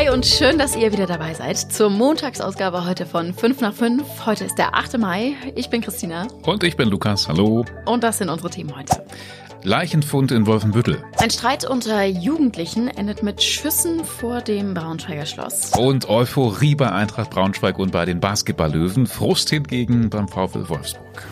[0.00, 4.24] Hi und schön, dass ihr wieder dabei seid zur Montagsausgabe heute von 5 nach 5.
[4.24, 4.96] Heute ist der 8.
[4.96, 5.34] Mai.
[5.56, 6.26] Ich bin Christina.
[6.42, 7.28] Und ich bin Lukas.
[7.28, 7.66] Hallo.
[7.84, 9.04] Und das sind unsere Themen heute.
[9.62, 11.04] Leichenfund in Wolfenbüttel.
[11.18, 15.72] Ein Streit unter Jugendlichen endet mit Schüssen vor dem Braunschweiger Schloss.
[15.76, 19.06] Und Euphorie bei Eintracht Braunschweig und bei den Basketballlöwen.
[19.06, 21.26] Frust hingegen beim VfL Wolfsburg.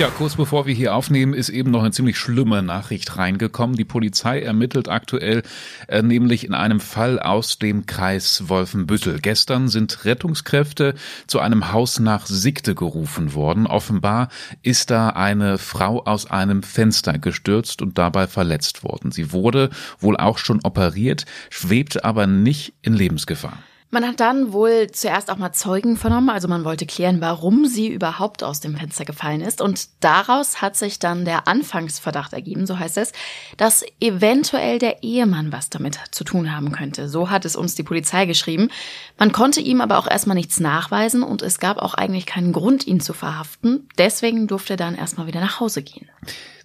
[0.00, 3.76] Ja, kurz bevor wir hier aufnehmen, ist eben noch eine ziemlich schlimme Nachricht reingekommen.
[3.76, 5.42] Die Polizei ermittelt aktuell
[5.88, 9.18] äh, nämlich in einem Fall aus dem Kreis Wolfenbüttel.
[9.20, 10.94] Gestern sind Rettungskräfte
[11.26, 13.66] zu einem Haus nach Sigte gerufen worden.
[13.66, 14.30] Offenbar
[14.62, 19.12] ist da eine Frau aus einem Fenster gestürzt und dabei verletzt worden.
[19.12, 23.58] Sie wurde wohl auch schon operiert, schwebt aber nicht in Lebensgefahr.
[23.92, 27.88] Man hat dann wohl zuerst auch mal Zeugen vernommen, also man wollte klären, warum sie
[27.88, 29.60] überhaupt aus dem Fenster gefallen ist.
[29.60, 33.12] Und daraus hat sich dann der Anfangsverdacht ergeben, so heißt es,
[33.56, 37.08] dass eventuell der Ehemann was damit zu tun haben könnte.
[37.08, 38.70] So hat es uns die Polizei geschrieben.
[39.18, 42.86] Man konnte ihm aber auch erstmal nichts nachweisen und es gab auch eigentlich keinen Grund,
[42.86, 43.88] ihn zu verhaften.
[43.98, 46.08] Deswegen durfte er dann erstmal wieder nach Hause gehen.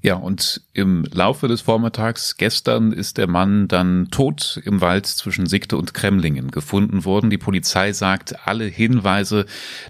[0.00, 5.46] Ja, und im Laufe des Vormittags gestern ist der Mann dann tot im Wald zwischen
[5.46, 7.30] Sigte und Kremlingen gefunden worden.
[7.30, 9.46] Die Polizei sagt, alle Hinweise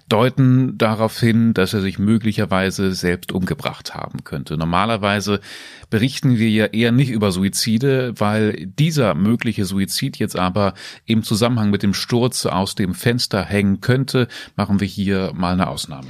[0.07, 4.57] deuten darauf hin, dass er sich möglicherweise selbst umgebracht haben könnte.
[4.57, 5.41] Normalerweise
[5.91, 10.73] berichten wir ja eher nicht über Suizide, weil dieser mögliche Suizid jetzt aber
[11.05, 15.67] im Zusammenhang mit dem Sturz aus dem Fenster hängen könnte, machen wir hier mal eine
[15.67, 16.07] Ausnahme.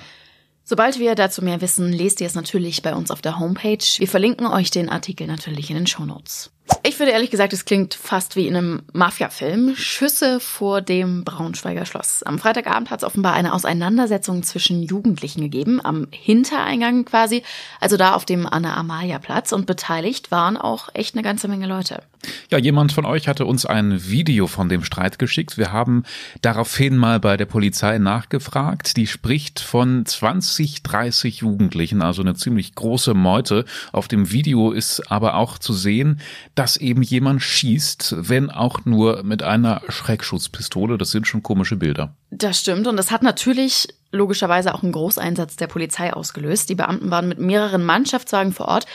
[0.70, 3.84] Sobald wir dazu mehr wissen, lest ihr es natürlich bei uns auf der Homepage.
[3.98, 6.52] Wir verlinken euch den Artikel natürlich in den Shownotes.
[6.84, 9.76] Ich finde ehrlich gesagt, es klingt fast wie in einem Mafia-Film.
[9.76, 12.24] Schüsse vor dem Braunschweiger Schloss.
[12.24, 17.44] Am Freitagabend hat es offenbar eine Auseinandersetzung zwischen Jugendlichen gegeben, am Hintereingang quasi,
[17.80, 19.52] also da auf dem Anna-Amalia-Platz.
[19.52, 22.02] Und beteiligt waren auch echt eine ganze Menge Leute.
[22.50, 25.58] Ja, jemand von euch hatte uns ein Video von dem Streit geschickt.
[25.58, 26.04] Wir haben
[26.42, 28.98] daraufhin mal bei der Polizei nachgefragt.
[28.98, 33.66] Die spricht von 20, 30 Jugendlichen, also eine ziemlich große Meute.
[33.94, 36.20] Auf dem Video ist aber auch zu sehen,
[36.60, 40.98] dass eben jemand schießt, wenn auch nur mit einer Schreckschutzpistole.
[40.98, 42.14] Das sind schon komische Bilder.
[42.32, 46.68] Das stimmt und das hat natürlich logischerweise auch einen Großeinsatz der Polizei ausgelöst.
[46.68, 48.88] Die Beamten waren mit mehreren Mannschaftswagen vor Ort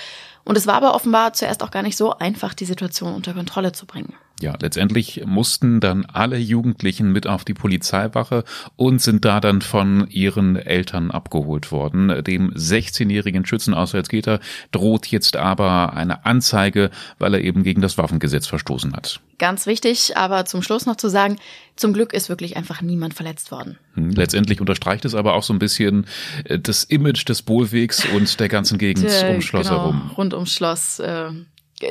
[0.45, 3.73] und es war aber offenbar zuerst auch gar nicht so einfach, die Situation unter Kontrolle
[3.73, 4.13] zu bringen.
[4.45, 8.45] Ja, letztendlich mussten dann alle Jugendlichen mit auf die Polizeiwache
[8.77, 12.23] und sind da dann von ihren Eltern abgeholt worden.
[12.23, 14.41] Dem 16-jährigen Schützen aus Salzgitter
[14.71, 19.21] droht jetzt aber eine Anzeige, weil er eben gegen das Waffengesetz verstoßen hat.
[19.39, 21.39] Ganz wichtig, aber zum Schluss noch zu sagen,
[21.75, 23.79] zum Glück ist wirklich einfach niemand verletzt worden.
[23.95, 26.07] Hm, letztendlich unterstreicht es aber auch so ein bisschen
[26.45, 30.11] äh, das Image des Bohlwegs und der ganzen Gegend ums Schloss genau, herum.
[30.19, 30.99] Rund ums Schloss.
[30.99, 31.31] Äh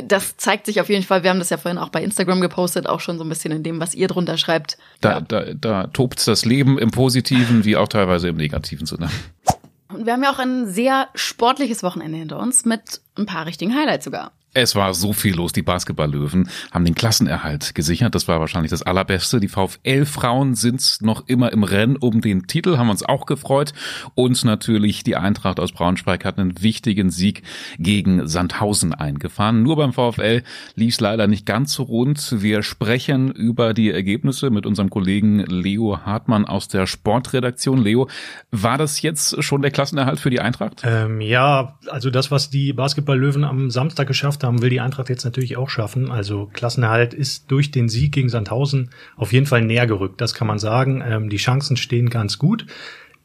[0.03, 1.23] das zeigt sich auf jeden Fall.
[1.23, 3.63] Wir haben das ja vorhin auch bei Instagram gepostet, auch schon so ein bisschen in
[3.63, 4.77] dem, was ihr drunter schreibt.
[5.01, 5.21] Da, ja.
[5.21, 9.09] da, da tobt das Leben im positiven wie auch teilweise im negativen Sinne.
[9.89, 13.75] Und wir haben ja auch ein sehr sportliches Wochenende hinter uns mit ein paar richtigen
[13.75, 14.31] Highlights sogar.
[14.55, 15.51] Es war so viel los.
[15.51, 18.13] Die Basketballlöwen haben den Klassenerhalt gesichert.
[18.13, 19.39] Das war wahrscheinlich das Allerbeste.
[19.39, 23.73] Die VfL-Frauen sind noch immer im Rennen um den Titel, haben uns auch gefreut.
[24.13, 27.41] Und natürlich die Eintracht aus Braunschweig hat einen wichtigen Sieg
[27.79, 29.63] gegen Sandhausen eingefahren.
[29.63, 30.43] Nur beim VfL
[30.75, 32.41] lief es leider nicht ganz so rund.
[32.43, 37.81] Wir sprechen über die Ergebnisse mit unserem Kollegen Leo Hartmann aus der Sportredaktion.
[37.81, 38.07] Leo,
[38.51, 40.83] war das jetzt schon der Klassenerhalt für die Eintracht?
[40.85, 45.25] Ähm, ja, also das, was die Basketballlöwen am Samstag geschafft haben, will die Eintracht jetzt
[45.25, 46.11] natürlich auch schaffen.
[46.11, 50.47] Also Klassenerhalt ist durch den Sieg gegen Sandhausen auf jeden Fall näher gerückt, das kann
[50.47, 51.03] man sagen.
[51.05, 52.65] Ähm, die Chancen stehen ganz gut.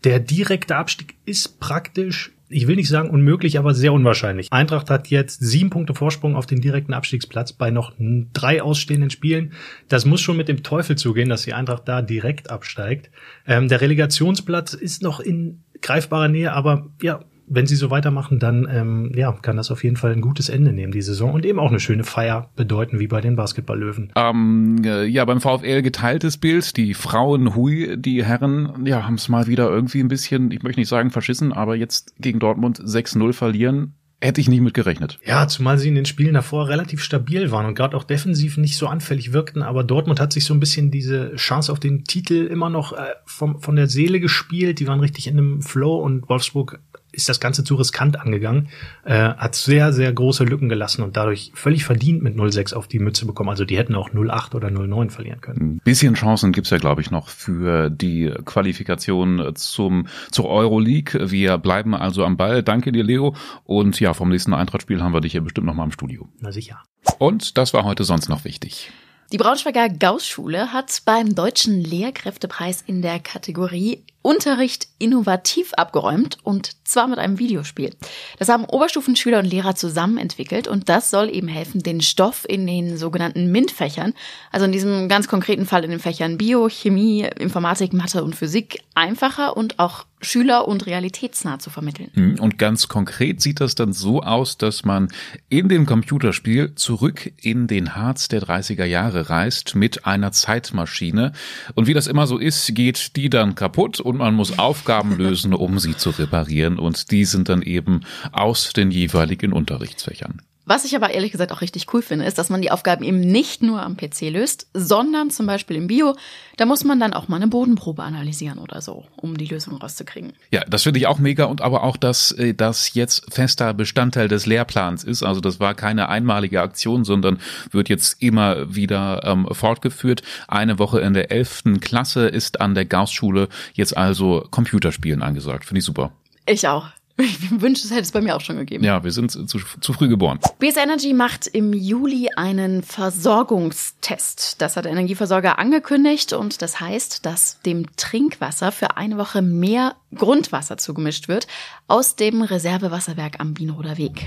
[0.04, 4.52] Der direkte Abstieg ist praktisch, ich will nicht sagen unmöglich, aber sehr unwahrscheinlich.
[4.52, 7.92] Eintracht hat jetzt sieben Punkte Vorsprung auf den direkten Abstiegsplatz bei noch
[8.32, 9.52] drei ausstehenden Spielen.
[9.88, 13.10] Das muss schon mit dem Teufel zugehen, dass die Eintracht da direkt absteigt.
[13.46, 17.20] Ähm, der Relegationsplatz ist noch in greifbarer Nähe, aber ja,
[17.50, 20.72] wenn sie so weitermachen, dann ähm, ja, kann das auf jeden Fall ein gutes Ende
[20.72, 24.12] nehmen, die Saison, und eben auch eine schöne Feier bedeuten, wie bei den Basketballlöwen.
[24.16, 26.76] Ähm, ja, beim VfL geteiltes Bild.
[26.76, 30.80] Die Frauen, hui, die Herren, ja, haben es mal wieder irgendwie ein bisschen, ich möchte
[30.80, 33.94] nicht sagen verschissen, aber jetzt gegen Dortmund 6-0 verlieren.
[34.20, 35.20] Hätte ich nicht mit gerechnet.
[35.24, 38.76] Ja, zumal sie in den Spielen davor relativ stabil waren und gerade auch defensiv nicht
[38.76, 42.46] so anfällig wirkten, aber Dortmund hat sich so ein bisschen diese Chance auf den Titel
[42.46, 44.80] immer noch äh, vom, von der Seele gespielt.
[44.80, 46.80] Die waren richtig in einem Flow und Wolfsburg
[47.18, 48.68] ist das Ganze zu riskant angegangen,
[49.04, 53.00] äh, hat sehr, sehr große Lücken gelassen und dadurch völlig verdient mit 0-6 auf die
[53.00, 53.50] Mütze bekommen.
[53.50, 55.58] Also die hätten auch 0-8 oder 0-9 verlieren können.
[55.60, 61.30] Ein bisschen Chancen gibt's ja, glaube ich, noch für die Qualifikation zum, zur Euroleague.
[61.30, 62.62] Wir bleiben also am Ball.
[62.62, 63.34] Danke dir, Leo.
[63.64, 66.28] Und ja, vom nächsten Eintrachtspiel haben wir dich ja bestimmt noch mal im Studio.
[66.40, 66.82] Na sicher.
[67.18, 68.92] Und das war heute sonst noch wichtig.
[69.30, 77.06] Die Braunschweiger Gauss-Schule hat beim Deutschen Lehrkräftepreis in der Kategorie Unterricht innovativ abgeräumt und zwar
[77.06, 77.94] mit einem Videospiel.
[78.38, 82.66] Das haben Oberstufenschüler und Lehrer zusammen entwickelt und das soll eben helfen, den Stoff in
[82.66, 84.12] den sogenannten MINT-Fächern,
[84.52, 88.80] also in diesem ganz konkreten Fall in den Fächern Bio, Chemie, Informatik, Mathe und Physik,
[88.94, 92.10] einfacher und auch schüler- und realitätsnah zu vermitteln.
[92.14, 95.08] Hm, und ganz konkret sieht das dann so aus, dass man
[95.48, 101.32] in dem Computerspiel zurück in den Harz der 30er Jahre reist mit einer Zeitmaschine.
[101.74, 105.54] Und wie das immer so ist, geht die dann kaputt und man muss Aufgaben lösen,
[105.54, 106.78] um sie zu reparieren.
[106.78, 110.42] Und die sind dann eben aus den jeweiligen Unterrichtsfächern.
[110.68, 113.20] Was ich aber ehrlich gesagt auch richtig cool finde, ist, dass man die Aufgaben eben
[113.20, 116.14] nicht nur am PC löst, sondern zum Beispiel im Bio,
[116.58, 120.34] da muss man dann auch mal eine Bodenprobe analysieren oder so, um die Lösung rauszukriegen.
[120.50, 124.28] Ja, das finde ich auch mega und aber auch, dass äh, das jetzt fester Bestandteil
[124.28, 125.22] des Lehrplans ist.
[125.22, 130.20] Also das war keine einmalige Aktion, sondern wird jetzt immer wieder ähm, fortgeführt.
[130.48, 135.64] Eine Woche in der elften Klasse ist an der Gauss-Schule jetzt also Computerspielen angesagt.
[135.64, 136.12] Finde ich super.
[136.44, 136.88] Ich auch.
[137.20, 138.84] Ich wünsche, es hätte es bei mir auch schon gegeben.
[138.84, 140.38] Ja, wir sind zu, zu früh geboren.
[140.60, 144.62] BS Energy macht im Juli einen Versorgungstest.
[144.62, 149.96] Das hat der Energieversorger angekündigt und das heißt, dass dem Trinkwasser für eine Woche mehr
[150.14, 151.48] Grundwasser zugemischt wird
[151.88, 154.24] aus dem Reservewasserwerk am Bienroder Weg.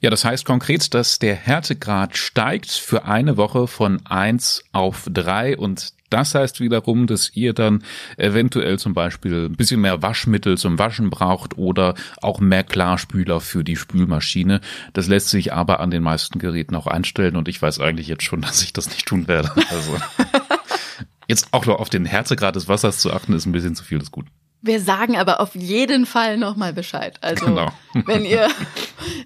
[0.00, 5.56] Ja, das heißt konkret, dass der Härtegrad steigt für eine Woche von eins auf drei
[5.56, 7.82] und das heißt wiederum, dass ihr dann
[8.16, 13.64] eventuell zum Beispiel ein bisschen mehr Waschmittel zum Waschen braucht oder auch mehr Klarspüler für
[13.64, 14.60] die Spülmaschine.
[14.92, 18.22] Das lässt sich aber an den meisten Geräten auch einstellen und ich weiß eigentlich jetzt
[18.22, 19.50] schon, dass ich das nicht tun werde.
[19.70, 19.96] Also
[21.28, 23.98] jetzt auch nur auf den Härtegrad des Wassers zu achten, ist ein bisschen zu viel
[23.98, 24.30] des Guten.
[24.66, 27.18] Wir sagen aber auf jeden Fall nochmal Bescheid.
[27.20, 27.70] Also, genau.
[28.06, 28.48] wenn ihr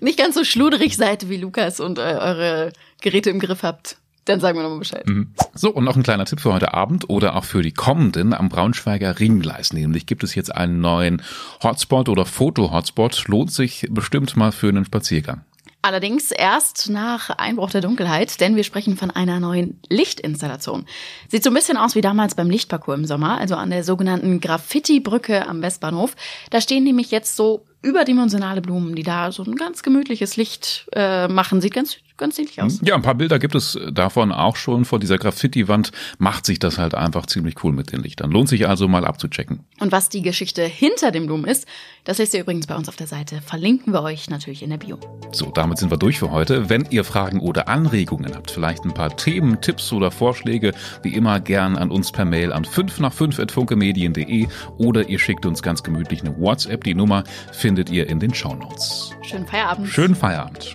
[0.00, 3.98] nicht ganz so schluderig seid wie Lukas und äh, eure Geräte im Griff habt,
[4.28, 5.06] dann sagen wir nochmal Bescheid.
[5.06, 5.32] Mhm.
[5.54, 8.48] So, und noch ein kleiner Tipp für heute Abend oder auch für die kommenden am
[8.48, 9.72] Braunschweiger Ringgleis.
[9.72, 11.22] Nämlich gibt es jetzt einen neuen
[11.62, 13.28] Hotspot oder Foto-Hotspot.
[13.28, 15.44] Lohnt sich bestimmt mal für einen Spaziergang.
[15.80, 20.86] Allerdings erst nach Einbruch der Dunkelheit, denn wir sprechen von einer neuen Lichtinstallation.
[21.28, 24.40] Sieht so ein bisschen aus wie damals beim Lichtparcours im Sommer, also an der sogenannten
[24.40, 26.16] Graffiti-Brücke am Westbahnhof.
[26.50, 31.28] Da stehen nämlich jetzt so überdimensionale Blumen, die da so ein ganz gemütliches Licht äh,
[31.28, 31.60] machen.
[31.60, 32.80] Sieht ganz ganz niedlich aus.
[32.82, 34.84] Ja, ein paar Bilder gibt es davon auch schon.
[34.84, 38.30] Vor dieser Graffiti-Wand macht sich das halt einfach ziemlich cool mit den Lichtern.
[38.30, 39.60] Lohnt sich also mal abzuchecken.
[39.80, 41.66] Und was die Geschichte hinter dem Blumen ist,
[42.04, 43.40] das lest ihr übrigens bei uns auf der Seite.
[43.40, 44.98] Verlinken wir euch natürlich in der Bio.
[45.32, 46.68] So, damit sind wir durch für heute.
[46.68, 51.40] Wenn ihr Fragen oder Anregungen habt, vielleicht ein paar Themen, Tipps oder Vorschläge, wie immer
[51.40, 55.62] gern an uns per Mail an 5 nach 5 at funkemedien.de oder ihr schickt uns
[55.62, 56.82] ganz gemütlich eine WhatsApp.
[56.82, 57.22] Die Nummer
[57.68, 59.14] findet ihr in den Shownotes.
[59.20, 59.88] Schönen Feierabend.
[59.88, 60.74] Schönen Feierabend.